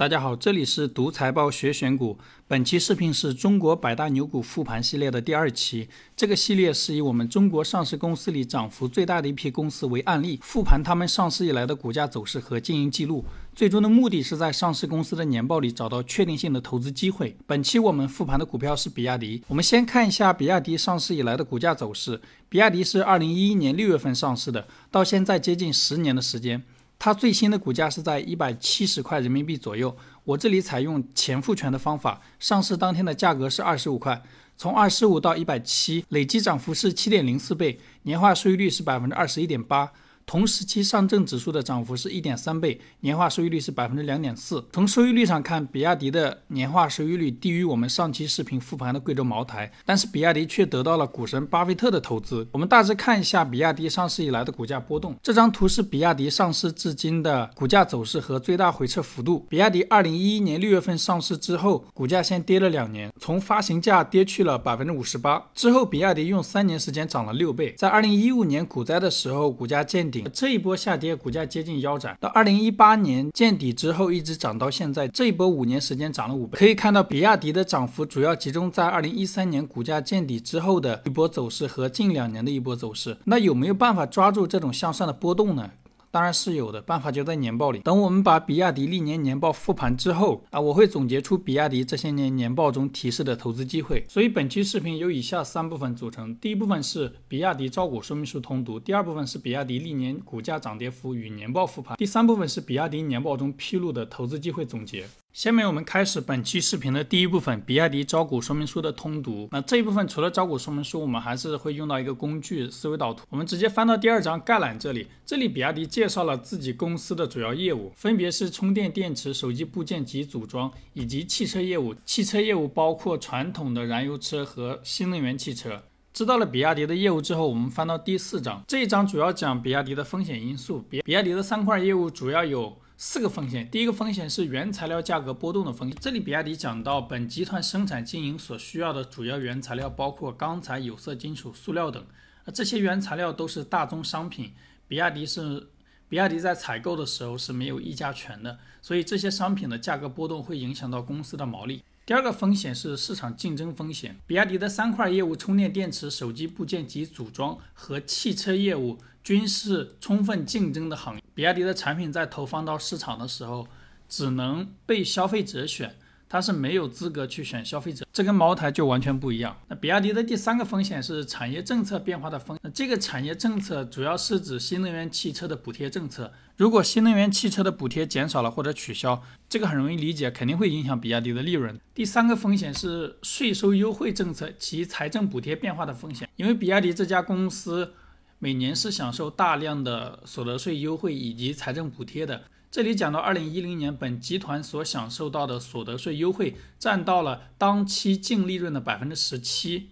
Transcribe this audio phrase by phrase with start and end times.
[0.00, 2.16] 大家好，这里是读财报学选股。
[2.48, 5.90] 本期视频是中国百大牛股复盘系列的第二期。
[6.16, 13.22] 这个系列是以我们中国上市公司里涨幅最大的一批公司为案例，复盘他们上市以来的股价走势和经营记录。
[13.54, 17.36] 最终的目的是在上市公司的年报里找到确定性的投资机会。
[17.46, 19.42] 本期我们复盘的股票是比亚迪。
[19.48, 22.18] 我们先看一下比亚迪上市以来的股价走势。
[22.48, 26.62] 比亚迪是二零一一年六月份上市的，到现在接近十年的时间。
[27.00, 29.96] 它最新的股价是在一百七十块人民币左右。
[30.22, 34.22] 我这里采用前复权的方法，上市当天的价格是二十五块，
[34.54, 39.90] 从二十五到一百七，累计涨幅是七点零四倍，年化收益率是百分之二十一点八。
[40.30, 44.64] 同时期上证指数的涨幅是一点三倍，年化收益率是百分之两点四。
[44.72, 52.46] 从收益率上看，比亚迪的年化收益率低于我们上期视频复盘的贵州茅台，但是比亚迪却得到了股神巴菲特的投资。
[52.52, 55.16] 我们大致看一下比亚迪上市以来的股价波动。
[55.20, 59.44] 这张图是比亚迪上市至今的股价走势和最大回撤幅度。
[59.48, 65.44] 比亚迪二零一一年六月份上市之后，股价先跌了两年，从发行价跌去了百分之五十八。
[65.56, 67.74] 之后，比亚迪用三年时间涨了六倍。
[67.76, 70.19] 在二零一五年股灾的时候，股价见顶。
[70.32, 75.08] 这一波下跌，股价接近腰斩，到二零一八年见底之后，一直涨到现在。
[75.08, 76.58] 这一波五年时间涨了五倍。
[76.58, 83.16] 可以看到，比亚迪的涨幅主要集中在二零一三年股价见底之后的一波走势和近两年的一波走势。
[83.24, 85.70] 那有没有办法抓住这种向上的波动呢？
[86.12, 87.78] 当然是有的，办法就在年报里。
[87.80, 94.04] 等我们把比亚迪历年年报复盘之后啊，我会总结出比亚迪这些年年报中提示的投资机会。
[94.08, 105.06] 所以本期视频由以下三部分组成：第一部分是比亚迪招股说明书通读；第二部分是比亚迪历年股价涨跌幅与年报复盘；第三部分是比亚迪年报中披露的投资机会总结。
[105.32, 109.48] 下面我们开始本期视频的第一部分，比亚迪招股说明书的通读。
[109.52, 113.24] 那这一部分除了招股说明书，我们还是会用到一个工具——思维导图。
[113.30, 121.94] 我们直接翻到第二章概览这里，这里比亚迪介绍了自己公司的主要业务，分别是充电电池、手机部件及组装，以及汽车业务。
[122.04, 125.80] 汽车业务包括传统的燃油车和新能源汽车。
[126.12, 130.84] 知道了比亚迪的业务之后，我们翻到第四章，这一章主要讲比亚迪的风险因素。
[130.90, 132.76] 比比亚迪的三块业务主要有。
[133.02, 135.96] 四个风险，第一个风险是原材料价格波动的风险。
[135.98, 142.04] 这里比亚迪讲到，本集团生产经营所需要的主要原材料包括钢材、有色金属、塑料等，
[142.44, 144.52] 而这些原材料都是大宗商品，
[144.86, 145.70] 比亚迪是
[146.10, 151.82] 比亚迪在采购的时候是没有议价权的，所以这些商品的价格波动会影响到公司的毛利。
[152.10, 154.16] 第二个风险是市场竞争风险。
[154.26, 161.22] 比亚迪的三块业务——充电电池、手机部件及组装和汽车业务，均是充分竞争的行业。
[161.36, 163.68] 比亚迪的产品在投放到市场的时候，
[164.08, 165.94] 只能被消费者选。
[166.28, 169.56] 它是没有资格去选消费者，这跟茅台就完全不一样。
[169.66, 172.56] 那比亚迪的第三个风险是产业政策变化的风。
[172.62, 176.32] 那这个产业政策主要是指新能源汽车的补贴政策。
[176.60, 181.80] 如果新能源汽车的补贴减少了或者取消，这个很容易理解，肯定会影响比亚迪的利润。
[181.94, 187.94] 第三个风险是税收优惠政策及财政补贴变化的风险，因为比亚迪这家公司
[188.38, 192.42] 每年是享受大量的所得税优惠以及财政补贴的。
[192.70, 199.88] 这里讲到，二零一零年本集团所享受到的所得税优惠占到了当期净利润的百分之十七。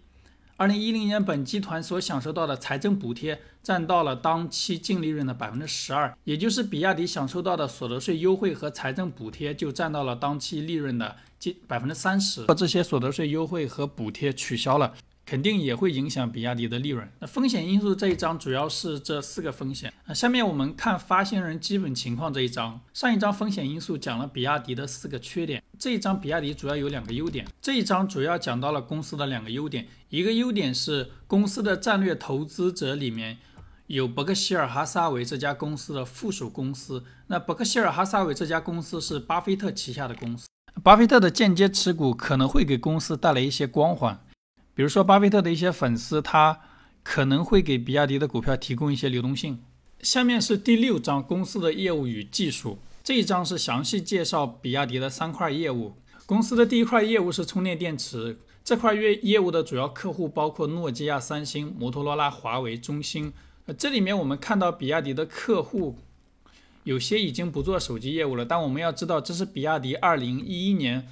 [0.61, 12.45] 二零一零年本集团所享受到的财政补贴占到了当期净利润的百分之十二，也就是比亚迪享受到的所得税优惠和财政补贴就占到了当期利润的近百分之三十。
[12.57, 14.93] 这些所得税优惠和补贴取消了。
[15.29, 17.07] 肯定也会影响比亚迪的利润。
[17.19, 19.93] 那风险因素这一章主要是这四个风险。
[20.07, 22.81] 那下面我们看发行人基本情况这一章。
[22.95, 27.47] 上一章风险因素讲了比亚迪的四个缺点，这一章比亚迪主要有两个优点。
[27.61, 33.37] 这一章主要讲到了公司的两个优点，一个优点是公司的战略投资者里面
[33.89, 37.05] 有伯克希尔哈撒韦这家公司的附属公司。
[37.27, 40.49] 那伯克希尔哈撒韦这家公司是巴菲特旗下的公司，
[40.83, 44.19] 巴菲特的间接持股可能会给公司带来一些光环。
[44.79, 46.61] 比如说，巴菲特的一些粉丝，他
[47.03, 49.59] 可能会给比亚迪的股票提供一些流动性。
[50.03, 55.95] 下面是第六章公司的业务与技术，这一章是详细介绍比亚迪的三块业务。
[56.27, 63.33] 公司的第一块业务是充电电池，这块业业务的主要客户包括诺基亚、三星、摩托罗拉、华为、中兴。
[63.67, 65.99] 呃，这里面我们看到比亚迪的客户
[66.85, 71.09] 有些已经不做手机业务了，但我们要知道，这是比亚迪二零一一年。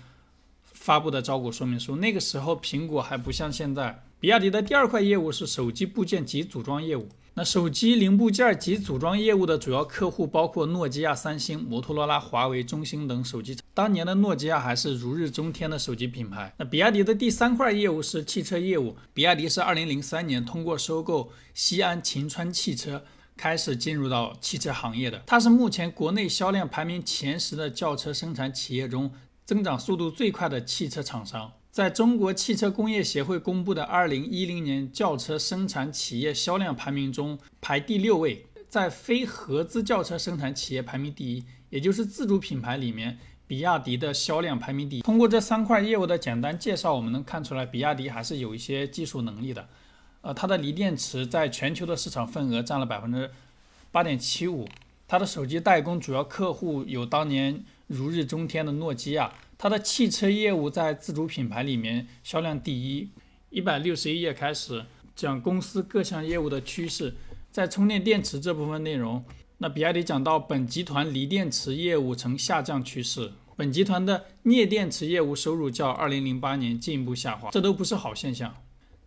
[0.86, 4.04] 发布的招股说明书，那个时候苹果还不像现在。
[4.20, 7.08] 比亚迪的第二块业务是手机部件及组装业务。
[7.34, 13.58] 那手机零部件及组装业务的主要客户包括诺基亚、三星、摩托罗拉、华为、中兴等手机。
[13.74, 16.54] 当年的诺基亚还是如日中天的手机品牌。
[16.56, 18.94] 那比亚迪的第三块业务是汽车业务。
[19.12, 23.02] 比亚迪是二零零三年通过收购西安秦川汽车。
[23.38, 25.22] 开始进入到汽车行业的。
[25.26, 29.12] 它是目前国内销量排名前十的轿车生产企业中
[29.46, 31.52] 增长速度最快的汽车厂商。
[31.70, 43.18] 在中国汽车工业协会公布的二零一零年轿车生产企业销量排名中排第六位，在非合资轿车生产企业排名第一，也就是自主品牌里面。
[43.48, 45.02] 比亚迪的销量排名第一。
[45.02, 49.68] 通过这三块业务的简单介绍，我们能看出来，比亚迪还是有一些技术能力的。
[50.22, 53.30] 呃，它的锂电池在全球的市场份额占了百分之
[53.92, 54.66] 八点七五。
[55.06, 59.32] 它的手机代工主要客户有当年如日中天的诺基亚。
[59.58, 63.10] 它的汽车业务在自主品牌里面销量第一。
[63.50, 64.84] 一百六十一页开始
[65.14, 67.14] 讲公司各项业务的趋势，
[67.50, 69.24] 在充电电池这部分内容。
[69.58, 78.54] 那比亚迪讲到，本集团锂电池业务呈下降趋势，本集团的镍电池业务收入较2008年进一步下滑，这都不是好现象。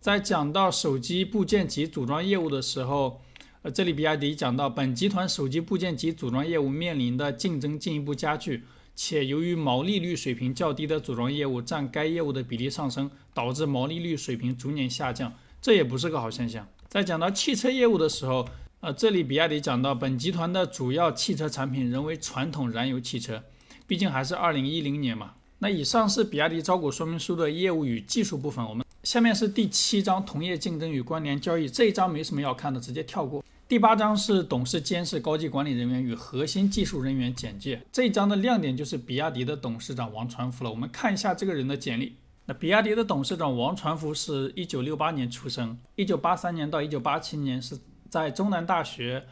[0.00, 3.20] 在讲到手机部件及组装业务的时候，
[3.62, 8.64] 呃，这里比亚迪讲到，本集团手机部件及组装业务面临的竞争进一步加剧，
[8.96, 16.66] 且由于毛利率水平较低的组装业务占该业务的比例上升，导致毛利率水平逐年下降，这也不是个好现象。
[16.88, 18.48] 在讲到汽车业务的时候，
[18.80, 23.44] 呃，这里比亚迪讲到，本集团的主要汽车产品仍为传统燃油汽车，
[23.86, 25.32] 毕竟还是二零一零年嘛。
[25.58, 33.42] 那以上是比亚迪招股说明书的业务与技术部分，我们下面是第七章同业竞争与关联交易，这一章没什么要看的，直接跳过。
[33.66, 40.70] 第八章是董事、监事、高级管理人员与核心技术人员简介，这一章的亮点就是比亚迪的董事长王传福了。
[40.70, 42.16] 我们看一下这个人的简历。
[42.44, 47.78] 那比亚迪的董事长王传福是一九六八年出生，一九八三年到一九八七年是。
[48.10, 49.24] 在中南大学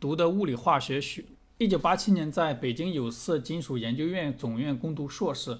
[0.00, 1.24] 读的物理化学学，
[1.56, 5.56] 一九八七年在北京有色金属研究院总院攻读硕士，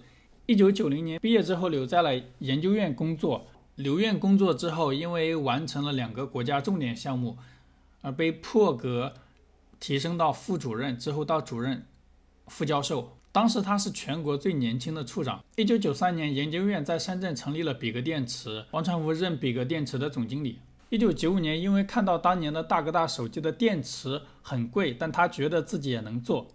[0.46, 3.46] 一九九零年毕业之后留在了研究院工作。
[3.76, 7.36] 留院工作之后，因为完成了两个国家重点项目，
[8.02, 9.14] 而被破格
[9.80, 11.86] 提升到副主任，之后到主任、
[12.46, 13.16] 副教授。
[13.32, 15.42] 当时他是全国最年轻的处长。
[15.56, 20.60] 一九九三年，研究院在深圳成立了比格电池，王传福任比格电池的总经理。
[20.90, 26.46] 一九九五年，因为看到当年的大哥大手机的电池很贵，但他觉得自己也能做，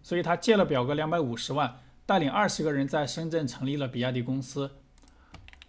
[0.00, 4.70] 所以他借了表哥两百五十万，带领二十个人在深圳成立了比亚迪公司。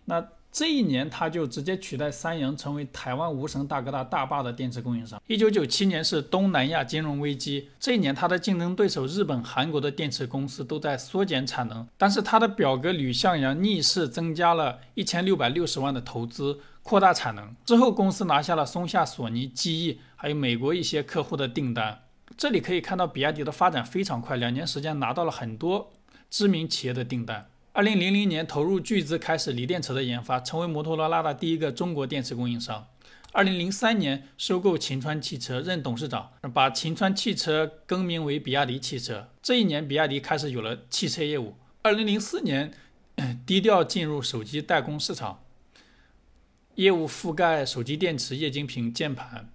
[0.05, 5.21] 那这一年，他就直接取代三洋，成为台湾无绳大哥大大霸的电池供应商。
[5.27, 16.59] 一九九七年是东南亚金融危机，这一年他的竞争对手日本、韩国的电池公司都在缩减产能，但是他的表哥吕向阳逆势增加了一千六百六十万的投资。
[16.83, 21.99] 扩大产能之后，公司拿下了松下、索尼、GE，，还有美国一些客户的订单。
[22.35, 25.91] 这里可以看到，比亚迪的发展非常快，两年时间拿到了很多
[26.31, 27.45] 知名企业的订单。
[27.73, 32.87] 二零零零年投入巨资开始锂电池的研发，成为摩托罗拉的第一个中国电池供应商。
[33.31, 39.29] 二零零三年收购秦川汽车，任董事长，把秦川汽车更名为比亚迪汽车。
[39.41, 41.55] 这一年，比亚迪开始有了汽车业务。
[41.81, 42.73] 二零零四年，
[43.45, 45.41] 低调进入手机代工市场。
[46.75, 49.49] 业务覆盖手机电池、液晶屏、键盘，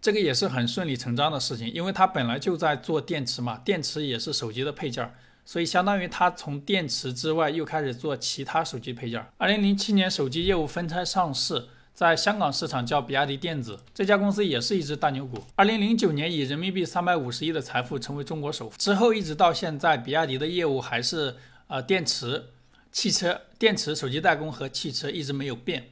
[0.00, 5.14] 这个也是很顺理成章的事情，因为他本来就在做电池嘛，电池也是手机的配件儿，
[5.48, 9.24] 所以相当于他从电池之外又开始做其他手机配件。
[9.38, 15.42] 二零零七年，手机业务分拆上市，在香港市场叫比亚迪电子，这家公司也是一只大牛股。
[15.54, 21.34] 二零零九年，以人民币三百五十亿的财富成为中国首富，之后一直到现在，比亚迪的业务还是
[21.68, 22.50] 呃电池。
[22.92, 25.88] 汽车电池、手机代工和汽车一直没有变，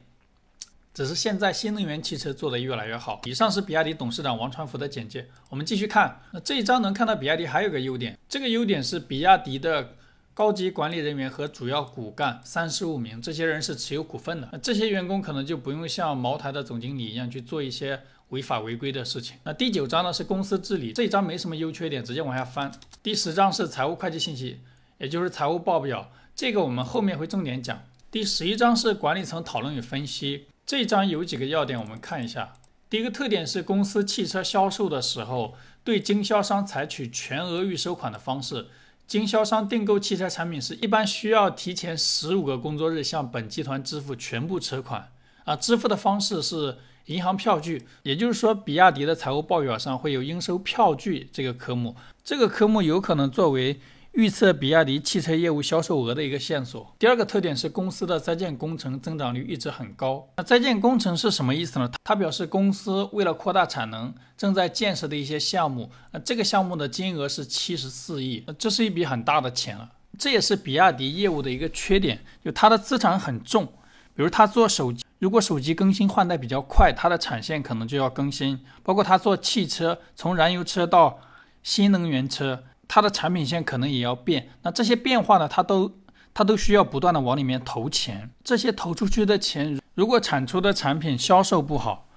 [0.97, 3.21] 只是现在新能源汽车做得越来越好。
[3.25, 5.27] 以上是比亚迪董事长王传福的简介。
[5.47, 9.93] 我们继续看，那这一章能看到比亚迪还有个优点，这个优点是比亚迪的
[10.33, 14.49] 高级管理人员和主要骨干三十五名，这些人是持有股份的。
[14.51, 19.37] 那这些员工可能就不用像茅台的总经理一样去做一些违法违规的事情。
[19.43, 22.71] 那第九章呢是公司治理，这一章没什么优缺点，直接往下翻。
[23.03, 24.61] 第十章是财务会计信息，
[24.97, 26.11] 也就是财务报表。
[26.35, 27.83] 这个我们后面会重点讲。
[28.09, 32.51] 第十一章是管理层讨论与分析，这一章有几个要点，我们看一下。
[32.89, 35.55] 第一个特点是公司汽车销售的时候，
[35.85, 38.67] 对经销商采取全额预收款的方式。
[39.07, 45.09] 经销商订购汽车产品时，一般需要提前十五个工作日向本集团支付全部车款。
[45.45, 51.95] 啊，支付的方式是银行票据，也就是说，比亚迪的财务报表上会有应收票据这个科目，
[52.25, 53.79] 这个科目有可能作为。
[54.17, 56.91] 预测比亚迪汽车业务销售额的一个线索。
[56.97, 60.27] 第二个特点是公司的在建工程增长率一直很高。
[60.37, 61.87] 那在建工程是什么意思呢？
[62.03, 65.91] 它表示公司为了扩大产能，正在建设的一些项目。
[66.11, 69.87] 那这个项目的金额是七十四亿，这是一笔很大的钱了。
[70.17, 73.67] 这也是比亚迪业务的一个缺点，就它的资产很重。
[74.15, 78.59] 比如它做手机，如果手机更新换代比较快，它的产线可能就要更新。
[78.81, 81.19] 包括它做汽车，从燃油车到
[81.61, 84.49] 新能源车，它的产品线可能也要变。
[84.63, 85.91] 那这些变化呢，它都
[86.33, 88.29] 它都需要不断的往里面投钱。
[88.43, 92.07] 这些投出去的钱，如果产出的产品销售不好，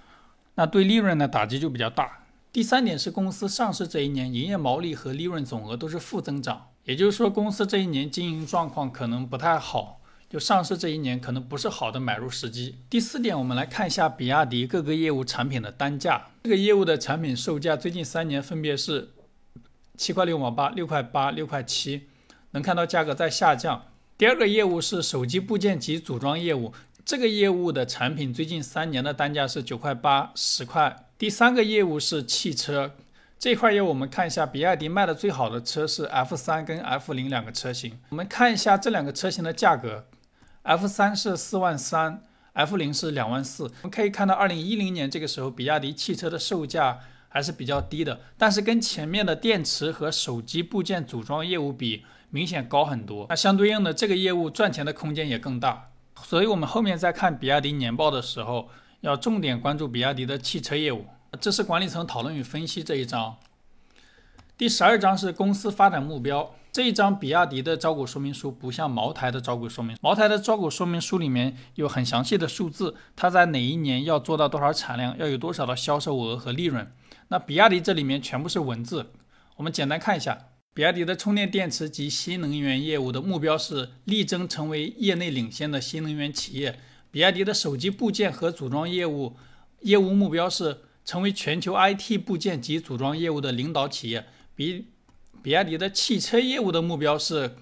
[0.54, 2.24] 那对利润的打击就比较大。
[2.52, 10.00] 第三点是公司上市这一年，营业毛利和利润总额都是负增长，也就是说公司这一年经营状况可能不太好。
[10.28, 12.76] 就上市这一年可能不是好的买入时机。
[12.88, 16.28] 第四点，我们来看一下比亚迪各个业务产品的单价。
[16.44, 19.10] 这个业务的产品售价最近三年分别是
[20.00, 22.08] 七块六毛八、六块八、六块七，
[22.52, 23.84] 能看到价格在下降。
[24.16, 26.72] 第二个业务是手机部件及组装业务，
[27.04, 31.10] 这个业务的产品最近三年的单价是九块八、十块。
[31.18, 32.92] 第三个业务是汽车。
[33.38, 37.98] 这块业务我们看一下，比亚迪卖的最好的车是 F 三跟 F 零两个车型。
[38.08, 40.06] 我们看一下这两个车型的价格。
[40.62, 43.64] F 三是四万三，F 零是两万四。
[43.64, 47.00] 我们可以看到，二零一零年这个时候，比亚迪汽车的售价
[47.32, 53.26] 还是比较低的，但是跟前面的电池和手机部件组装业务比，明显高很多。
[53.28, 55.90] 那相对应的，这个业务赚钱的空间也更大。
[56.24, 58.68] 所以，我们后面在看比亚迪年报的时候，
[59.02, 61.06] 要重点关注比亚迪的汽车业务。
[61.40, 63.36] 这是管理层讨论与分析这一章。
[64.58, 66.54] 第十二章是公司发展目标。
[66.72, 76.86] 这一章比亚迪的招股说明书不像茅台的招股说明，茅台的招股说明书里面有很详细的数字，它在哪一年要做到多少产量，要有多少的销售额和利润。
[77.30, 79.06] 那比亚迪这里面全部是文字，
[79.56, 86.78] 我们简单看一下，比亚迪的充电电池及新能源业务的目标是力争成为业内领先的新能源企业。
[87.12, 89.36] 比亚迪的手机部件和组装业务
[89.80, 94.26] 业务目标是成为全球 IT 部件及组装业务的领导企业。
[94.54, 94.86] 比
[95.42, 97.56] 比亚迪的汽车业务的目标是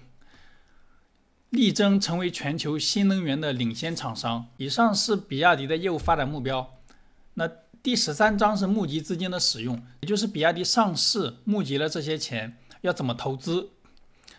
[1.51, 4.47] 力争成为全球新能源的领先厂商。
[4.57, 6.77] 以上是比亚迪的业务发展目标。
[7.35, 7.49] 那
[7.81, 13.69] 第十三章是募集资金的使用，也就是比亚迪上市募集了这些钱要怎么投资。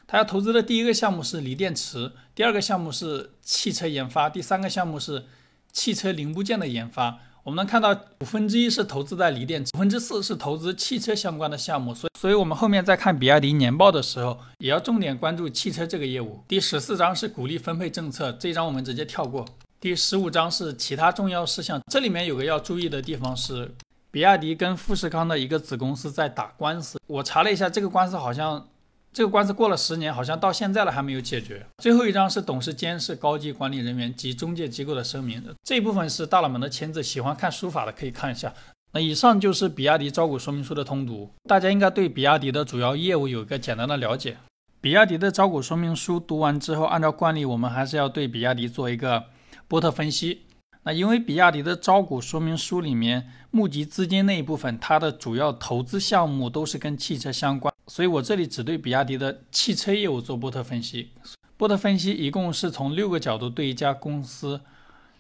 [0.07, 5.25] 他要投资的第一个项目是锂电池，第二个项目是汽车研发，第三个项目是
[5.73, 7.21] 汽车零部件的研发。
[7.45, 16.45] 我们能看到五分之一是投资在锂电池，五分之四是投资汽车相关的项目，所以，所以我们后面在看比亚迪年报的时候，也要重点关注汽车这个业务。
[16.47, 19.47] 第十四章是鼓励分配政策，这一章我们直接跳过。
[19.81, 23.75] 第十五章是其他重要事项，这里面有个要注意的地方是，
[24.11, 28.69] 比亚迪跟富士康的一个子公司在打官司，我查了一下，这个官司好像。
[29.13, 31.67] 这个官司过了十年，好像到现在了还没有解决。
[31.79, 37.03] 最后一章是董事监事、高级管理人员及中介机构的声明，这一部分是大佬们的签字。
[37.03, 38.55] 喜欢看书法的可以看一下。
[38.93, 44.37] 那以上就是比亚迪招股说明书的通读，大家应该对比亚迪的主要业务有一个简单的了解。
[44.81, 49.25] 比亚迪的招股说明书读完之后，按照惯例，我们还是要对比亚迪做一个
[49.71, 50.41] 波特分析。
[50.83, 57.73] 那因为比亚迪的招股说明书里面募集资金那一部分，它的主要投资项目都是跟汽车相关。
[57.87, 61.11] 所以我这里只对比亚迪的汽车业务做波特分析。
[61.57, 64.61] 波特分析一共是从六个角度对一家公司、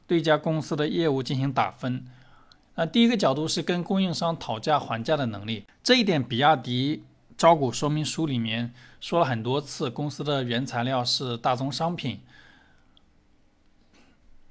[0.08, 2.04] 对一家公司的业务进行打分。
[2.74, 7.04] 那第一个角度是跟供应商讨价还价的能力，这一点比亚迪
[7.36, 12.18] 招股说明书里面说了很多次，公司的原材料是大宗商品，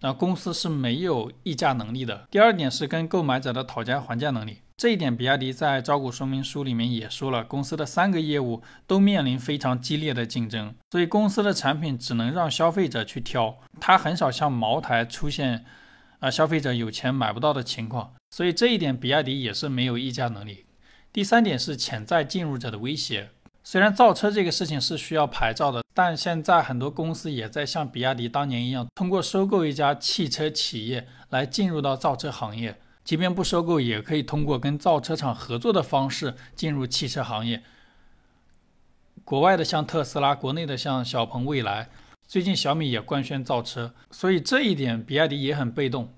[0.01, 2.27] 那公司是没有议价能力的。
[2.31, 4.59] 第二点是跟购买者的讨价还价能力。
[4.77, 15.65] 这一点，比亚迪在招股说明书里面也说了，公司的三个业务都面临非常激烈的竞争，所以公司的产品只能让消费者去挑，它很少像茅台出现，
[16.19, 20.65] 啊，消费者有钱买不到的情况，所以这一点，比亚迪也是没有议价能力。
[21.11, 23.31] 第三点是潜在进入者的威胁，
[23.71, 32.81] 虽然造车这个事情是需要牌照的，但现在很多公司也在像比亚迪当年一样，通过收购一家汽车企业来进入到造车行业。
[33.03, 37.61] 即便不收购，也可以通过跟造车厂合作的方式进入汽车行业。
[39.23, 41.89] 国外的像特斯拉，国内的像小鹏、蔚来，
[42.25, 46.11] 最近小米也官宣造车，所以这一点比亚迪也很被动。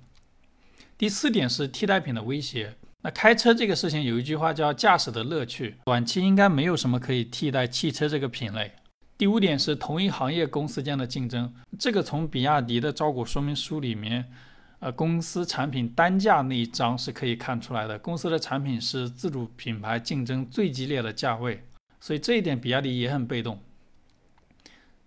[0.97, 2.77] 第四点是替代品的威胁。
[3.03, 8.73] 那开车这个事情有一句话叫“驾驶的乐趣”，短期应该没有什么可以替代汽车这个品类。
[9.17, 14.31] 第五点是同一行业公司间的竞争，这个从比亚迪的招股说明书里面。
[14.79, 21.63] 呃，公司产品单价那一章是可以看出来的，公司的产品是自主品牌竞争最激烈的价位，
[21.99, 23.59] 所以这一点比亚迪也很被动。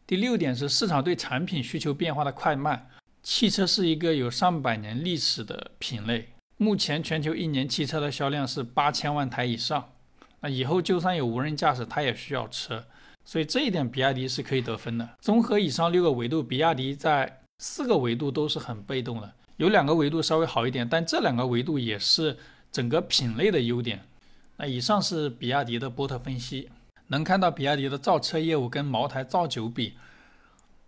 [0.06, 2.88] 第六点是市场对产品需求变化的快慢。
[3.24, 9.92] 汽车是一个有上百年历史的品类，目前全球一年汽车的销量是八千万台以上，
[10.40, 12.84] 那以后就算有无人驾驶，它也需要车，
[13.24, 15.08] 所以这一点比亚迪是可以得分的。
[15.20, 19.32] 综合以上六个维度，比亚迪在四个维度都是很被动的。
[19.56, 22.36] 有两个维度稍微好一点，但这两个维度也是
[22.70, 24.00] 整个品类的优点。
[24.56, 26.68] 那以上是比亚迪的波特分析，
[27.08, 29.94] 能看到比亚迪的造车业务跟茅台造酒比，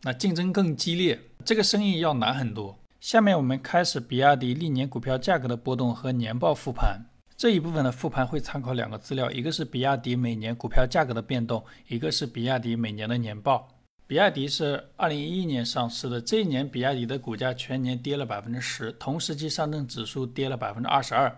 [0.03, 2.79] 那竞争更激烈，这个生意要难很多。
[3.01, 7.01] 下面我们开始比亚迪历年股票价格的波动和年报复盘。
[7.37, 13.69] 这一部分的复盘会参考两个资料，一个是比亚迪每年股票价格的变动，一个是比亚迪每年的年报。
[14.07, 21.37] 比亚迪是二零一一年上市的，这一年比亚迪的股价全年跌了百分之十，同时期上证指数跌了百分之二十二，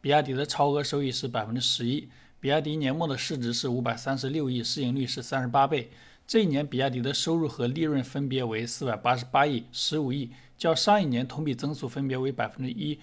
[0.00, 5.90] 比亚迪的超额收益是百分之十一，比亚迪年末的市值是五百三十六亿，市盈率是三十八倍。
[6.32, 12.98] 这一年比亚迪的收入和利润分别为四百八十八亿、十五亿，较上一年同比增速分别为百分之一、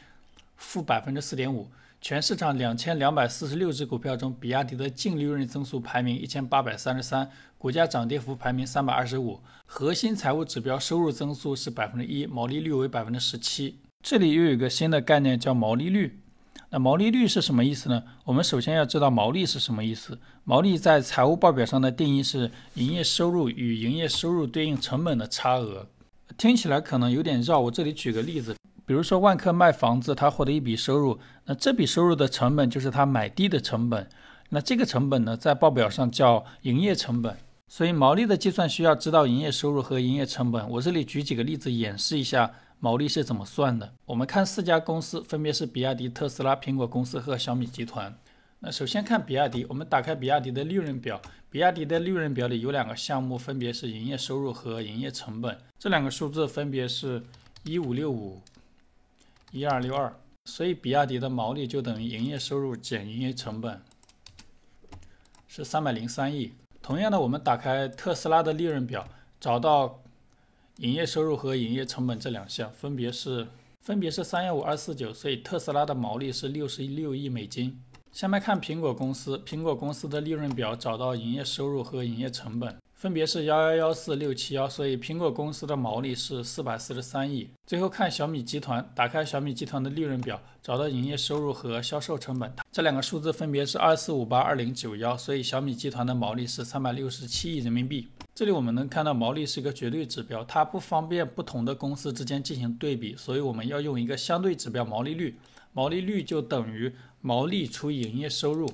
[0.57, 1.69] 负百分之四点五。
[2.01, 9.39] 全市场两千两百四十六只股票中，比亚迪的净利润增速排名一千八百三十三，股价涨跌幅排名三百二十五。
[9.67, 13.75] 核心财务指标收入增速是百分之一，毛利率为百分之十七。
[14.03, 16.19] 这里又有一个新的概念叫毛利率。
[16.71, 18.03] 那毛利率是什么意思呢？
[18.25, 20.19] 我们首先要知道毛利是什么意思。
[20.43, 25.87] 毛利在财务报表上的定义是营业收入与营业收入对应成本的差额。
[26.37, 28.55] 听起来可能有点绕，我这里举个例子。
[28.85, 34.07] 比如说万科卖房子，他获得一笔收入，那这笔收入的成本就是他买地的成本，
[34.49, 37.35] 那这个成本呢，在报表上叫营业成本。
[37.67, 40.69] 所以毛利的计算需要知道营业收入和营业成本。
[40.69, 43.93] 我这里举几个例子演示一下毛利是怎么算的。
[44.05, 48.17] 我们看四家公司，分别是比亚迪、特斯拉、苹果公司和小米集团。
[48.59, 57.23] 那首先看比亚迪，我们打开比亚迪的利润表，比亚迪的利润表里有两个项目，分别是营业收入和营业成本，这两个数字分别是
[57.63, 58.41] 一五六五。
[59.51, 60.13] 一二六二，
[60.45, 63.81] 所以比亚迪的毛利就等于营业收入减营业成本，
[65.47, 66.53] 是三百零三亿。
[66.83, 69.07] 同样的，我们打开特斯拉的利润表，
[69.39, 70.03] 找到
[70.79, 73.45] 营业收入和营业成本这两项，分别是
[73.81, 77.77] 分别是三幺五二四九，所以特斯拉的毛利是六十六亿美金。
[78.13, 82.73] 下面看苹果公司，苹果公司的利润表，找到营业收入和营业成本。
[82.99, 87.49] 分别是幺幺幺四六七幺，所以苹果公司的毛利是四百四十三亿。
[87.65, 98.09] 最后看小米集团，打开小米集团的利润表，找到营业收入和销售成本，这两个数字分别是二四五八二零九幺，所以小米集团的毛利是三百六十七亿人民币。
[98.35, 105.37] 这里我们能看到毛利是一个绝对指标，它不方便不同的公司之间进行对比，所以我们要用一个相对指标毛利率，
[105.71, 108.69] 毛利率就等于毛利除以营业收入。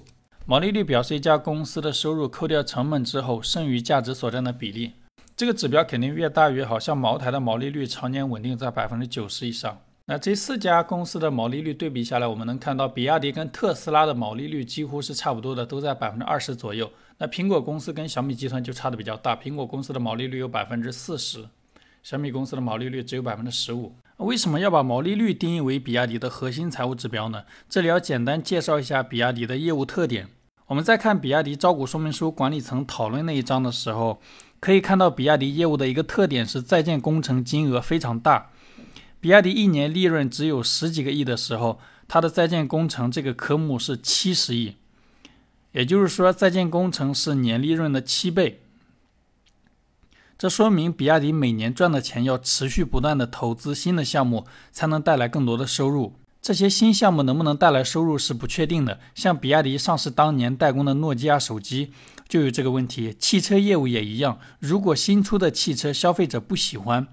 [0.48, 4.92] 毛利率表示一家公司的收入扣掉成本之后剩余价值所占的比例。
[5.36, 9.82] 这个指标肯定越大越好，像茅台的毛利率常年稳定在百分之九十以上。
[10.06, 16.92] 那这四家公司的毛利率对比下来，我们能看到比亚迪跟特斯拉的毛利率几乎是差不多的，都在百分之二十左右。
[17.18, 21.50] 那苹果公司跟小米集团就差的比较大，苹果公司的毛利率有百分之四十，
[22.04, 23.96] 小米公司的毛利率只有百分之十五。
[24.18, 27.46] 为什么要把毛利率定义为比亚迪的核心财务指标呢？
[27.68, 30.30] 这里要简单介绍一下比亚迪的业务特点。
[30.67, 34.19] 我们在看比亚迪招股说明书管理层讨论那一章的时候，
[34.60, 38.49] 可以看到比亚迪业务的一个特点是在建工程金额非常大。
[39.19, 44.75] 比亚迪一年利润只有十几个亿的时候，它的在建工程这个科目是七十亿，
[45.71, 48.62] 也就是说在建工程是年利润的七倍。
[50.38, 56.13] 这说明比亚迪每年赚的钱要持续不断的投资新的项目，才能带来更多的收入。
[56.46, 59.00] 这些新项目能不能带来收入是不确定的。
[59.16, 61.92] 像比亚迪上市当年代工的诺基亚手机
[62.28, 63.16] 就有这个问题。
[63.18, 67.08] 汽车业务也一样，如果新出的汽车消费者不喜欢，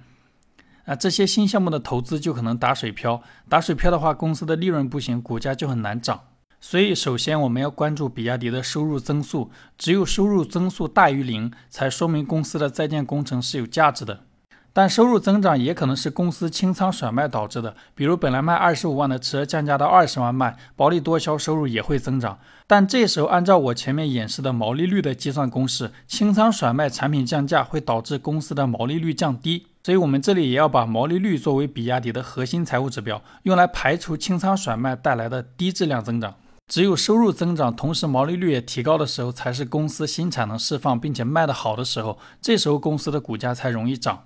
[0.85, 3.23] 啊，这些新项目的投资就可能打水漂。
[3.49, 6.25] 打水漂的话，公司的利润不行，股价就很难涨。
[6.61, 14.27] 所以，首先我们要关注比亚迪的收入增速，只有收入增速大于零，才说明公司的在建工程是有价值的。
[14.75, 22.39] 但收入增长也可能是公司清仓甩卖导致的，比如本来卖二十五万的车降价到二十万卖，薄利多销，收入也会增长。
[22.67, 36.35] 但这时候按照我前面演示的毛利率的计算公式，清仓甩卖产品降价会导致公司的毛利率降低，所以我们这里也要把毛利率作为比亚迪的核心财务指标，用来排除清仓甩卖带来的低质量增长。
[36.69, 44.25] 只有收入增长，同时毛利率也提高的时候，才是公司新产能释放并且卖得好的时候，这时候公司的股价才容易涨。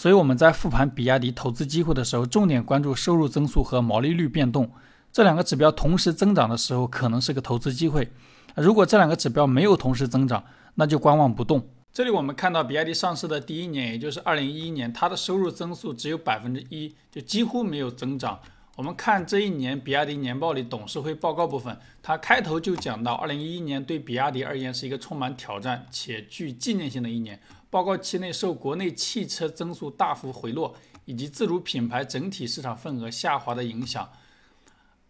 [0.00, 4.70] 所以我们在复盘比亚迪投资机会的时候，重点关注收入增速和毛利率变动
[5.12, 8.10] 这两个指标同时增长的时候，可能是个投资机会。
[8.54, 10.42] 如果这两个指标没有同时增长，
[10.76, 11.68] 那就观望不动。
[11.92, 18.40] 这里我们看到比亚迪上市的第一年，也就是二零一一年，它的收入增速只有百分之一，就几乎没有增长。
[18.76, 27.38] 我们看这一年比亚迪年报里董事会报告部分，它开头就讲到，二零一一年对比亚迪而言是一个充满挑战且具纪念性的一年。
[27.70, 34.10] 报告期内受国内汽车增速大幅回落以及自主品牌整体市场份额下滑的影响。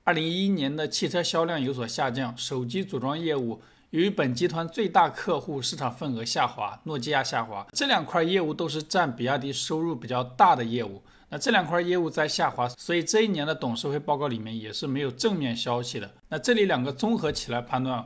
[0.04, 11.02] 二零一一年的汽车销量有所下降，手机组装业务由于本集团最大客户市场份额下滑，诺基亚下滑，这两块业务都是占比亚迪收入比较大的业务。
[11.28, 16.10] 那这两块业务在下滑，所以这一年的董事会报告里面也是没有正面消息的。
[16.28, 18.04] 那这里两个综合起来判断，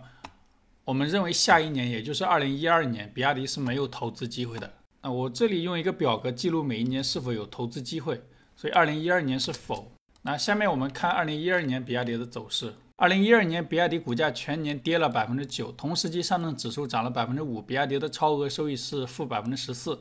[0.87, 4.71] 我们认为下一年，也就是二零一二年，比亚迪是没有投资机会的。
[5.01, 8.23] 那我这里用一个表格记录每一年是否有投资机会，
[8.55, 9.93] 所以二零一二年是否。
[10.23, 12.75] 那下面我们看二零一二年比亚迪的走势。
[12.97, 19.99] 二零一二年，比亚迪股价全年跌了百分之九，同时期上证指数涨了百分之五，比亚迪的超额收益是负百分之十四。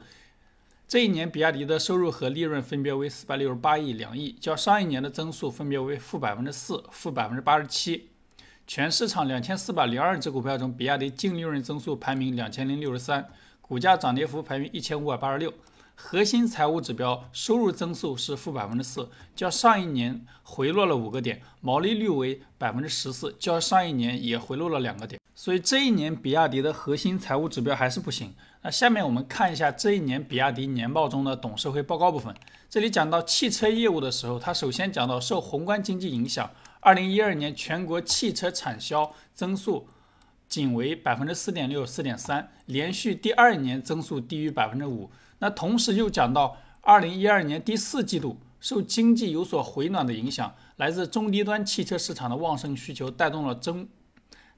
[0.86, 8.10] 这一年，比亚迪的收入和利润分别为四百六十八亿、两亿，较上一年的增速分别为负百分之四、负百分之八十七。
[8.66, 13.28] 全市场两千四百零二只股票中，比亚迪净利润增速排名两千零六十三，
[13.62, 15.54] 股价涨跌幅排名一千五百八十六。
[15.96, 25.20] 核心财务指标收入增速是负百分之四，较上一年回落了五个点；毛利率为百分之十四，较上一年也回落了两个点。
[25.36, 28.34] 所以这一年比亚迪的核心财务指标还是不行。
[28.62, 32.34] 那下面我们看一下这一年比亚迪年报中的董事会报告部分。
[32.70, 36.50] 这里讲到汽车业务的时候，它首先讲到受宏观经济影响，
[36.84, 39.88] 二零一二年全国汽车产销增速
[40.50, 45.10] 仅为百分之四点六、四点三，连续第二年增速低于百分之五。
[45.40, 53.88] 那同时又讲到，二零一二年第四季度受经济有所回暖的影响，来自中低端汽车市场的旺盛需求带动了增，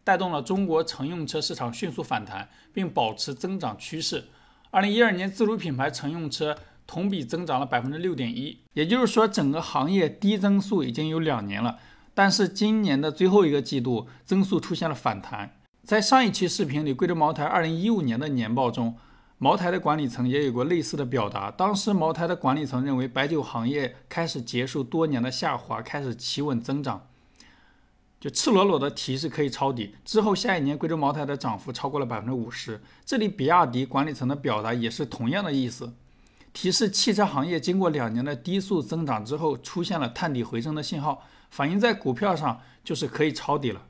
[0.04, 4.26] 带动了中国乘用车市场迅速反弹，并保持增长趋势。
[4.72, 11.80] 二零一二年自主品牌乘用车同比增长了百分之六点一，也就是说整个行业低增速已经有两年了，
[12.16, 15.56] 但是今年的最后一个季度增速出现了反弹。
[15.84, 18.96] 在上一期视频里，贵州茅台二零一五年的年报中。
[19.38, 21.52] 茅台的管理层也有过类似的表达。
[21.52, 27.06] 当时，茅台的管理层认为，白酒行业开始结束多年的下滑，开始企稳增长，
[28.18, 29.94] 就赤裸裸的提示可以抄底。
[30.06, 32.82] 之后，下一年贵州茅台的涨幅超过了百分之五十。
[33.06, 35.94] 这里，比亚迪管理层的表达也是同样的意思，
[36.54, 41.22] 提示汽车行业经过两年的低速增长之后，出现了探底回升的信号，
[41.56, 43.82] 反映在股票上就是可以抄底了。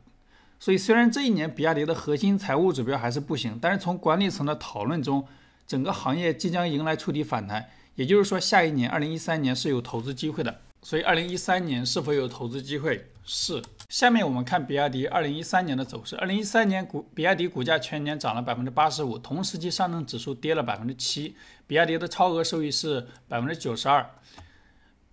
[0.60, 5.28] 所以，虽然这一年比亚迪的核心财务指标还是不行，但是从管理层的讨论中，
[5.65, 10.62] 整个行业即将迎来触底反弹，也就是说，下一年二零一三年是有投资机会的。
[10.84, 13.10] 所以，二零一三年是否有投资机会？
[13.25, 13.63] 是。
[13.89, 16.15] 下面我们看比亚迪二零一三年的走势。
[16.17, 24.08] 二零一三年股比亚迪股价全年涨了百分之八十五，同时期上证指数跌了百分之七，比亚迪的超额收益是百分之九十二。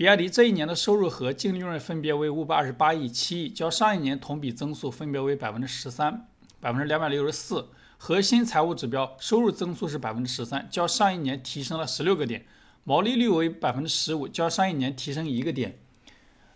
[0.03, 6.27] 比亚迪这一年的收入和净利润分别为五百二十八亿、七亿，较上一年同比增速分别为百分之十三、
[6.59, 7.69] 百分之两百六十四。
[7.99, 12.41] 核心财务指标收入增速是百分之十三，较上一年提升了十六个点；
[12.83, 15.79] 毛利率为百分之十五，较上一年提升一个点。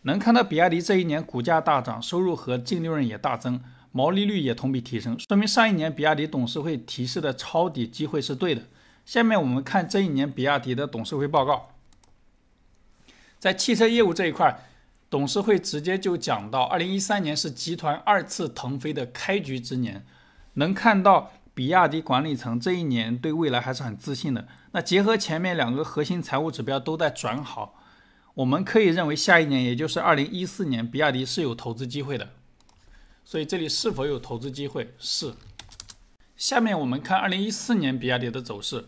[0.03, 3.61] 能看到比亚迪这一年股价大涨，收入和净利润也大增，
[3.93, 8.63] 毛利率也同比提升，说明上一年比亚迪董事会提示的抄底机会是对的。
[9.05, 11.76] 下面我们看这一年比亚迪的董事会报告。
[13.39, 14.65] 在汽车业务这一块，
[15.09, 20.05] 董事会直接就讲到，二零一三年是集团二次腾飞的开局之年，
[20.55, 24.49] 能看到比亚迪管理层这一年对未来还是很自信的。
[24.73, 27.81] 那结合前面两个核心财务指标都在转好，
[28.35, 32.31] 我们可以认为下一年，也就是二零一四年，比亚迪是有投资机会的。
[33.25, 34.95] 所以这里是否有投资机会？
[34.99, 35.35] 是。
[36.37, 38.85] 下面我们看二零一四年比亚迪的走势。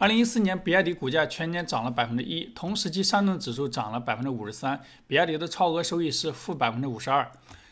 [0.00, 7.28] 二零一四年，比亚迪股价全年涨了百分之一，同时期上证指数涨了百分之五十三，比亚迪的超额收益是负百分之五十二。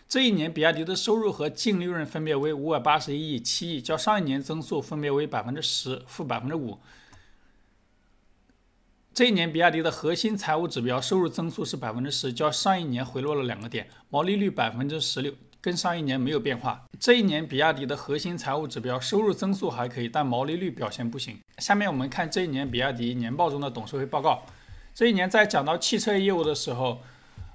[0.08, 6.80] 这一年，比亚迪的收入和净利润分别为五百八十一亿、七亿，较上一年增速分别为百分之十、负百分之五。
[9.14, 15.32] 这一年，比亚迪的核心财务指标收入增速是百分之十，较上一年回落了两个点，毛利率百分之十六。
[15.60, 16.84] 跟上一年没有变化。
[16.98, 21.38] 这一年，比亚迪的核心财务指标收入增速还可以，但毛利率表现不行。
[21.58, 24.42] 下面我们看这一年比亚迪年报中的董事会报告。
[24.94, 27.02] 这一年在讲到汽车业务的时候，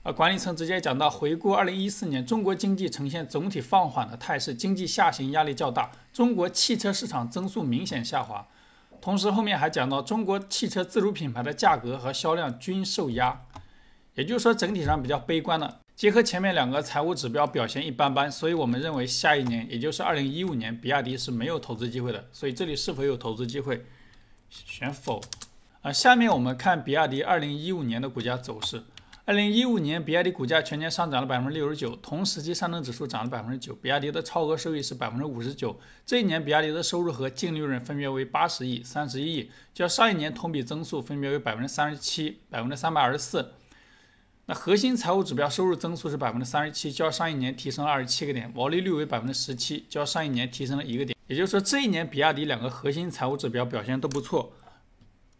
[0.04, 8.48] 呃，管理层直接讲到，回顾二零一四年，中国经济呈现总体放缓的态势，经济下行压力较大，中国汽车市场增速明显下滑。
[9.00, 13.42] 同时后面还讲到，中国汽车自主品牌的价格和销量均受压，
[14.14, 15.80] 也就是说整体上比较悲观的。
[16.02, 22.28] 结合前面两个财务指标表现一般般，所以我们认为下一年，也就是二零一五年，比亚迪是没有投资机会的。
[22.32, 23.86] 所以这里是否有投资机会？
[24.50, 25.22] 选否。
[25.84, 28.82] 啊，下面我们看比亚迪二零一五年的股价走势。
[29.26, 35.80] 二零一五年，比亚迪股价全年上涨了百分之六十九，同时期上证指数涨了百分之九，比亚迪的超额收益是百分之五十九。
[36.04, 43.52] 这一年，比亚迪的收入和净利润分别为八十亿、三十一亿，较上一年同比增速分别为百分之三十七、百分之三百二十四。
[44.54, 51.16] 核心财务指标收入增速是百分之三十七，较上一年提升了二十七个点，毛利率为百分之十七，较上一年提升了一个点。
[51.28, 54.52] 也就是说，这一年比亚迪两个核心财务指标表现都不错。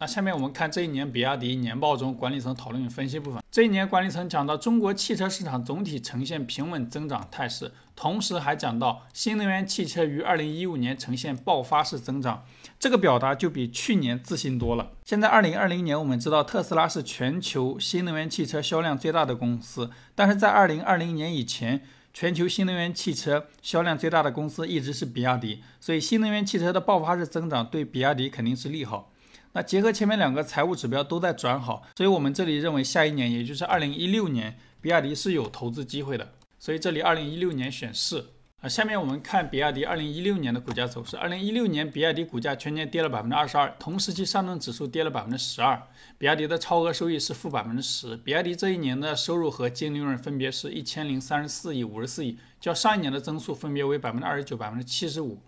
[0.02, 3.40] 那下面我们看这一年比亚迪年报中管理层讨论与分析部分。
[3.52, 12.44] 这一年管理层讲到中国汽车市场总体呈现平稳增长态势，同时还讲到新能源汽车于二零一五年呈现爆发式增长，
[12.80, 14.94] 这个表达就比去年自信多了。
[15.06, 29.11] 现在二零二零年，我们知道特斯拉是全球新能源汽车销量最大的公司，但是在二零二零年以前，全球新能源汽车销量最大的公司一直是比亚迪，所以新能源汽车的爆发式增长对比亚迪肯定是利好。
[29.54, 36.34] 那结合前面两个财务指标都在转好，所以我们这里认为下一年，也就是二零一六年，比亚迪是有投资机会的。
[36.58, 38.30] 所以这里二零一六年选四
[38.62, 38.70] 啊。
[38.70, 41.18] 下面我们看比亚迪二零一六年的股价走势。
[41.18, 45.82] 二零一六年，比亚迪股价全年跌了百分之二十二，同时期上证指数跌了百分之十二，
[46.18, 48.16] 比亚迪的超额收益是负百分之十。
[48.16, 55.42] 比亚迪这一年的收入和净利润分别是一千零三十四亿、五十四亿，较上一年的增速分别为百分之二十九、百分之七十五。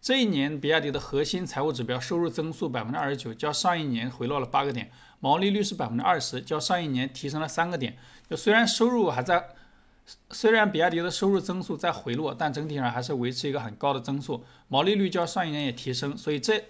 [0.00, 7.96] 这一年，比亚迪的核心财务指标收入增速百分之二十九，较上一年回落了八个点，毛利率是百分之二十，较上一年提升了三个点。
[8.30, 9.48] 就虽然收入还在，
[10.30, 16.64] 虽然比亚迪的收入增速在回落，但整体上还是维持一个很高的增速，毛利率较上一年也提升，所以这，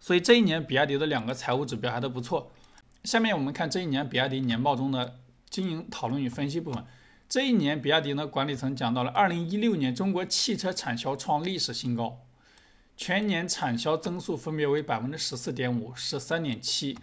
[0.00, 2.50] 所以这一年比亚迪的两个财务指标还都不错。
[3.04, 5.16] 下面我们看这一年比亚迪年报中的
[5.48, 6.84] 经营讨论与分析部分。
[7.32, 12.20] 这一年，比亚迪呢管理层讲到了，二零一六年中国汽车产销创历史新高。
[12.94, 16.94] 全年产销增速分别为百分之十四点五、十三点七，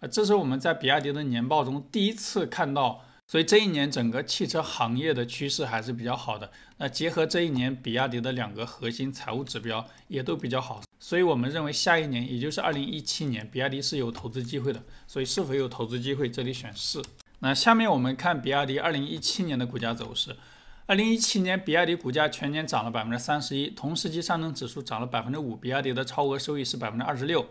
[0.00, 6.52] 啊，这是我们在比亚迪的年报中第一次看到，所以这一年整个汽车行业的趋势还是比较好的。
[6.76, 14.82] 那结合这一年比亚迪的两个核心财务指标也都比较好，所以我们认为下一年，也就是二零一七年，比亚迪是有投资机会的。
[15.06, 17.02] 所以是否有投资机会，这里选是。
[17.42, 20.36] 那下面我们看比亚迪二零一七年的股价走势。
[20.84, 27.46] 二零一七年，比亚迪股价全年涨了百分之三十一，同时期上证指数涨了百分之五，比亚迪的超额收益是百分之二十六。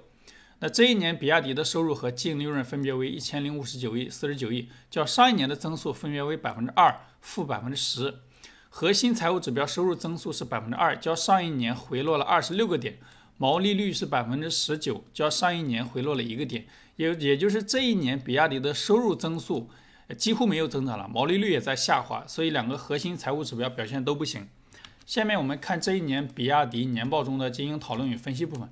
[0.60, 8.13] 那这一年，比亚迪的收入和净利润分别为一千零五十九亿、四十九亿，较上一年的增速分别为百分之二、负百分之十。
[8.69, 12.99] 核心财务指标收入增速是百分之二，较上一年回落了二十六个点，
[13.38, 16.67] 毛利率是百分之十九，较上一年回落了一个点。
[16.99, 19.69] 也也就是这一年，比亚迪的收入增速。
[20.17, 24.49] 几乎没有增长了，毛利率也在下滑，所以两个核心财务指标表现都不行。
[25.05, 28.67] 下面我们看这一年比亚迪年报中的经营讨论与分析部分。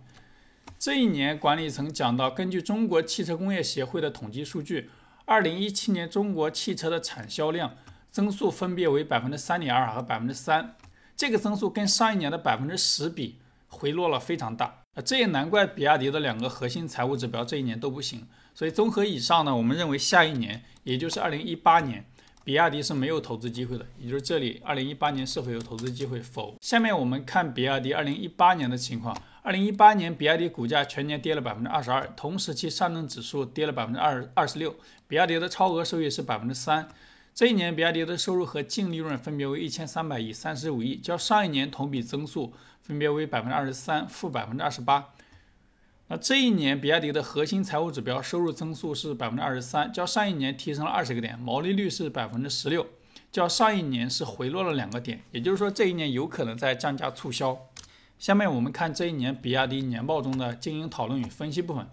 [0.77, 4.89] 这一年管理层讲到，根据中国汽车工业协会的统计数据，
[5.25, 7.75] 二零一七年中国汽车的产销量
[8.09, 10.75] 增速分别为百分之三点二和百分之三，
[11.15, 13.37] 这个增速跟上一年的百分之十比，
[13.67, 14.83] 回落了非常大。
[15.01, 18.27] 这也难怪比亚迪的两个核心财务指标这一年都不行。
[18.53, 22.03] 所以综合以上呢，我们认为下一年，也就是二零一八年，
[22.43, 23.85] 比亚迪是没有投资机会的。
[23.99, 26.19] 也就是这里，二零一八年是否有投资机会？
[26.19, 26.55] 否。
[26.61, 29.15] 下面我们看比亚迪二零一八年的情况。
[29.43, 34.75] 二零一八年，比亚迪股价全年跌了百分之二十二，同时期上证指数跌了百分之二二十六，
[35.07, 36.89] 比亚迪的超额收益是百分之三。
[37.33, 42.51] 这一年，比亚迪的收入和净利润分别为一千三百亿、三十五亿，较上一年同比增速
[42.87, 45.09] 分别为百分之二十三、负百分之二十八。
[46.07, 52.87] 那这一年，比亚迪的核心财务指标收入增速是百分之二十三，较上一年提升了二十个点，毛利率是百分之十六，
[53.29, 57.59] 较上一年是回落了两个点，也就是说这一年有可能在降价促销。
[58.17, 61.85] 下面我们看这一年比亚迪年报中的经营讨论与分析部分。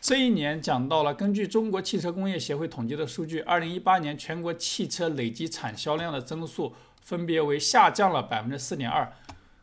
[0.00, 9.12] 这一年讲到了，根据中国汽车工业协会统计的数据，二零一八年全国汽车累计产销量的增速分别为下降了百分之四点二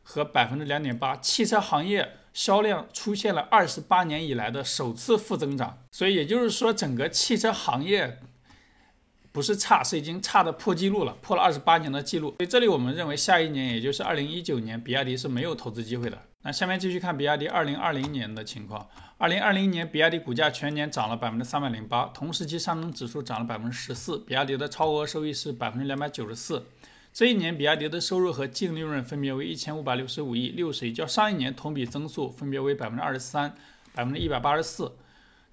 [0.05, 2.13] 和百分之两点八，汽车行业。
[2.35, 8.19] 销量出现了二十八年以来的首次负增长，所以也就是说，整个汽车行业
[9.31, 12.35] 不是差，是已经差的破纪录了，破了二十八年的记录。
[12.37, 16.23] 所以这里我们认为，下一年，也就是二零一九年，比亚迪是没有投资机会的。
[16.43, 18.85] 那下面继续看比亚迪二零二零年的情况。
[19.17, 26.65] 二零二零年，比亚迪股价全年涨了百分之三百零八，同时期上证指数涨了百分之十四，比亚迪的超额收益是百分之两百九十四。
[27.15, 33.55] 这一年，比亚迪的收入和净利润分别为一千五百六十五亿、六十亿，较上一年同比增速分别为百分之二十三、
[33.93, 34.97] 百分之一百八十四。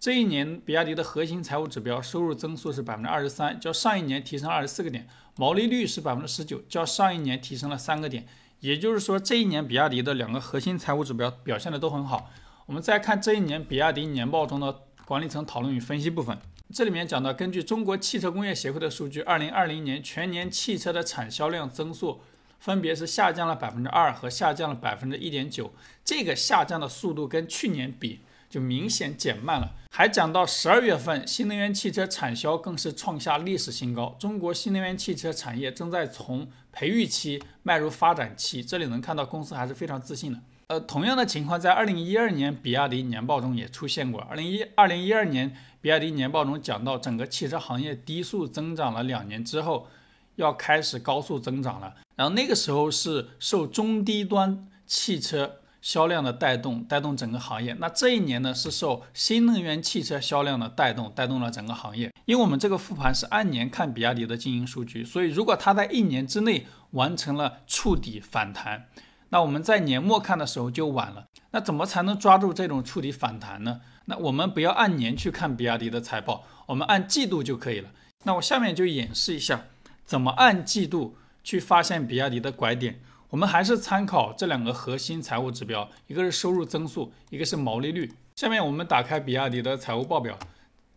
[0.00, 8.26] 这一年，比亚迪的核心财务指标收入增速是百分之二十三，较上一年提升二十四个点，毛利率是百分之十九，较上一年提升了三个点。
[8.58, 12.32] 也就是说，这一年比亚迪的两个核心财务指标表现的都很好。
[12.66, 16.36] 我们再看这一年比亚迪年报中的管理层讨论与分析部分。
[16.72, 22.22] 这里面讲到，根据中国汽车工业协会的数据，二零二零年全年汽车的产销量增速
[22.58, 25.70] 分别是下降了百分之二和下降了百分之一点九。
[26.02, 29.74] 这个下降的速度跟去年比就明显减慢了。
[29.90, 34.16] 还讲到十二月份，新能源汽车产销更是创下历史新高。
[34.18, 38.64] 中国新能源汽车产业正在从培育期迈入发展期。
[38.64, 40.40] 这里能看到公司还是非常自信的。
[40.72, 44.22] 呃，同样的情况在二零一二年比亚迪年报中也出现过。
[44.22, 49.88] 二零一二零一二年比亚迪年报中讲到，整个汽车行业低速增长了两年之后，
[50.36, 51.96] 要开始高速增长了。
[52.16, 57.76] 然后那个时候是受中低端汽车销量的带动，带动整个行业。
[57.78, 62.10] 那这一年呢，是受新能源汽车销量的带动，带动了整个行业。
[62.24, 68.86] 因为我们这个复盘是按年看比亚迪的经营数据，所以如果它在一年之内完成了触底反弹。
[69.32, 71.24] 那我们在年末看的时候就晚了。
[71.52, 73.80] 那怎么才能抓住这种触底反弹呢？
[74.04, 77.90] 那我们不要按年去看比亚迪的财报，我们按季度就可以了。
[78.24, 79.64] 那我下面就演示一下
[80.04, 83.00] 怎么按季度去发现比亚迪的拐点。
[83.30, 88.12] 我们还是参考这两个核心财务指标，一个是收入增速，一个是毛利率。
[88.36, 90.38] 下面我们打开比亚迪的财务报表，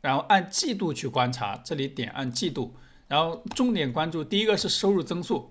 [0.02, 2.76] 然后按季度去观察，这里点按季度，
[3.08, 5.50] 然后重点关注第一个是收入增速。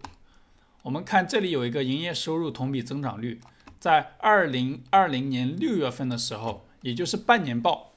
[0.84, 3.40] 我们看这里有一个营业收入同比增长率，
[3.80, 7.92] 在二零二零年六月份的时候，也就是半年报，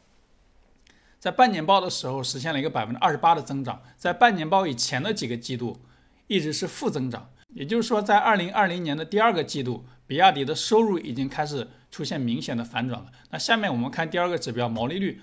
[1.19, 5.81] 在半年报的时候实现了一个百分之二十八的增长，在半年报以前的几个季度
[6.27, 13.11] 一直是负增长，也就是说，在二零二零年的第二个季度，比亚迪的收入已经开始出现明显的反转了。
[13.31, 15.21] 那下面我们看第二个指标毛利率，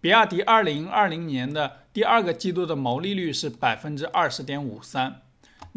[0.00, 5.20] 比亚迪二零二零年的第二个季度的毛利率是百分之二十点五三。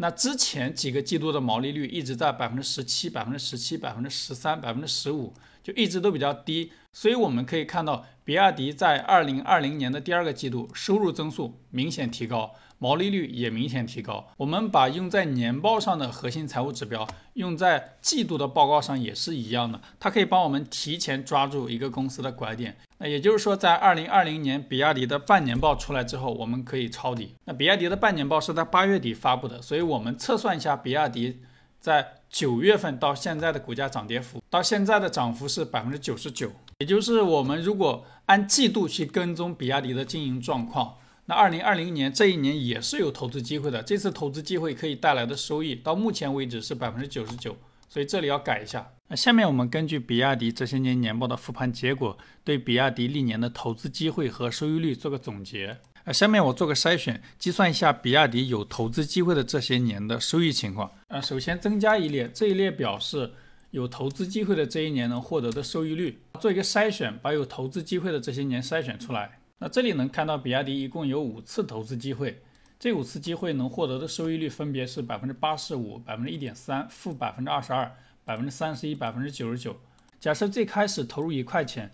[0.00, 6.70] 那之前几个季度的毛利率一直在百分之十七、百分之十七、百分之十三、百分之十五，就一直都比较低。
[6.92, 14.32] 所以我们可以看到，比亚迪在二零二零年的第二个季度收入增速明显提高，毛利率也明显提高。
[14.36, 22.76] 我们把用在年报上的核心财务指标用在季度的报告上也是一样的，它可以帮我们提前抓住一个公司的拐点。
[22.98, 27.34] 那也就是说，在二零二零年比亚迪的半年报出来之后，我们可以抄底。
[27.44, 31.40] 那比亚迪的半年报是在八月底发布的，所以我们测算一下比亚迪
[31.80, 36.50] 在九月份到现在的股价涨跌幅，到现在的涨幅是百分之九十九。
[36.78, 43.82] 也就是我们如果按季度去跟踪比亚迪的经营状况，那二零二零年这一年也是有投资机会的。
[43.82, 47.56] 这次投资机会可以带来的收益，到目前为止是百分之九十九。
[47.88, 48.92] 所以这里要改一下。
[49.08, 55.78] 那下面我们根据比亚迪这些年年报的复盘结果，对比亚迪历年的投资机会和收益率做个总结。
[56.04, 60.90] 啊，下面我做个筛选，计算一下比亚迪有投资机会的这些年的收益情况。
[61.08, 63.32] 啊，首先增加一列，这一列表示
[63.70, 66.18] 有投资机会的这一年能获得的收益率。
[66.40, 69.38] 做一个筛选，把有投资机会的这些年筛选出来。
[69.58, 72.40] 那这里能看到比亚迪一共有五次投资机会，
[72.78, 77.90] 这五次机会能获得的收益率分别是百分之八十五、百分之一点三、负百分之二十二。
[78.24, 79.74] 百分之三十一，百分之九十九。
[80.20, 81.90] 假设最开始投入一块钱，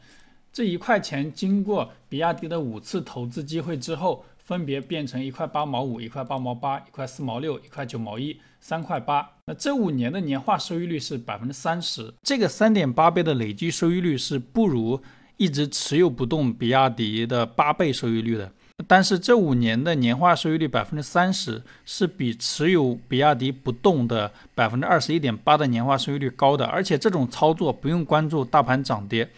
[0.52, 9.30] 这一块钱经过比亚迪的五次投资机会之后，分别变成一块八毛五、一块八毛八、一块四毛六、一块九毛一、三块八。
[9.46, 12.12] 那这五年的年化收益率是百分之三十。
[12.24, 15.00] 这个三点八倍的累计收益率是不如
[15.36, 18.52] 一直持有不动比亚迪的八倍收益率的。
[18.88, 26.66] 但是这五年的年化收益率百分之三十，是比持有比亚迪不动的百分之二十一点八的年化收益率高的。
[26.66, 29.30] 而且这种操作不用关注大盘涨跌，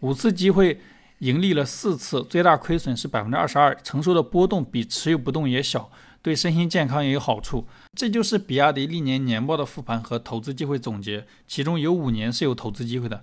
[0.00, 0.80] 五次机会
[1.18, 5.90] 盈利了四次，最大亏损是百分之二十二，承受的波动比持有不动也小，
[6.22, 7.66] 对身心健康也有好处。
[7.94, 13.22] 这就是比亚迪历年年报的复盘和投资机会总结，其中有五年是有投资机会的。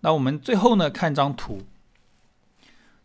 [0.00, 1.62] 那我们最后呢，看张图。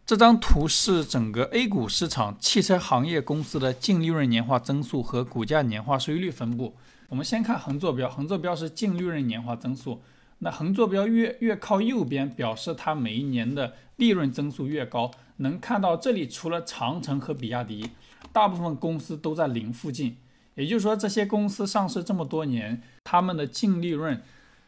[0.03, 6.75] 这张图是整个 A 股市场汽车行业公司的净利润年化增速和股价年化收益率分布。
[7.07, 10.01] 我们先看横坐标，横坐标是净利润年化增速。
[10.39, 15.11] 那横坐标越越靠右边，表示它每一年的利润增速越高。
[15.37, 17.91] 能看到这里除了长城和比亚迪，
[18.33, 20.17] 大部分公司都在零附近。
[20.55, 24.21] 也就是说，这些公司上市这么多年，他们的净利润。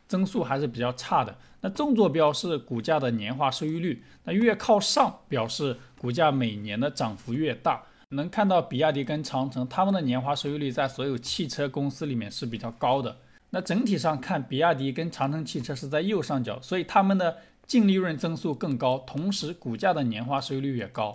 [0.08, 1.36] 增速还是比较差的。
[1.62, 7.84] 那纵坐标是股价的年化收益率，那越靠上表示股价每年的涨幅越大。
[8.10, 13.18] 能看到比亚迪跟长城，他们的年化收益率在所有汽车公司里面是比较高的。
[13.50, 21.14] 那整体上看，比亚迪跟长城汽车是在右上角，所以他们的净利润增速更高，同时股价的年化收益率也高。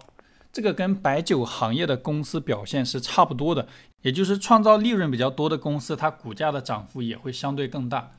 [0.50, 3.68] 这个跟白酒行业的公司表现是差不多的，
[4.02, 8.12] 也就是创造利润比较多的公司，它股价的涨幅也会相对更大。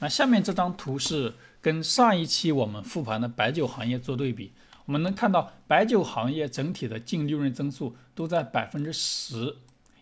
[0.00, 4.52] 那下面这张图是跟上一期我们复盘的白酒行业做对比。
[4.86, 9.56] 我们能看到白酒行业整体的净利润增速都在百分之十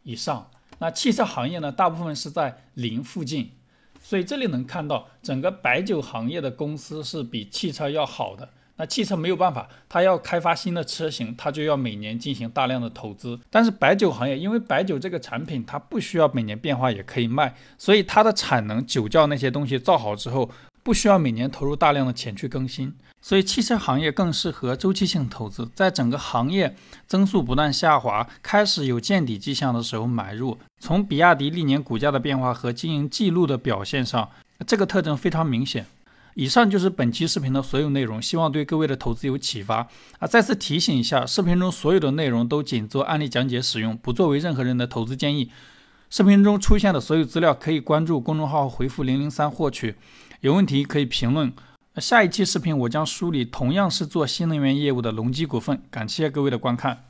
[0.05, 0.51] 以上。
[0.79, 3.51] 那汽车行业呢，大部分是在零附近。
[4.01, 8.49] 所以这里能看到整个白酒行业的公司是比汽车要好的。
[8.79, 13.39] 那汽车没有办法，它要开发新的车型，它就要每年进行大量的投资。
[13.51, 20.49] 但是白酒行业，因为白酒这个产品它不需要每年变化也可以卖，所以它的产能、酒窖那些东西造好之后，
[20.83, 22.95] 不需要每年投入大量的钱去更新。
[23.21, 30.57] 所以汽车行业更适合周期性投资，在整个行业增速不断下滑、开始有见底迹象的时候买入。
[30.79, 34.31] 从比亚迪历年股价的变化和经营记录的表现上，
[34.65, 35.85] 这个特征非常明显。
[36.39, 39.89] 以上就是本期视频的所有内容，希望对各位的投资有启发
[40.21, 40.29] 啊！
[40.29, 45.51] 再次提醒一下，视频中所有的内容都仅做案例讲解使用，不作为任何人的投资建议。
[46.09, 49.97] 视频中出现的所有资料可以关注公众号回复零零三获取，
[50.41, 51.53] 有问题可以评论。
[51.97, 55.83] 下一期视频我将梳理同样是做新能源业务的隆基股份。
[55.91, 57.03] 感谢各位的观看。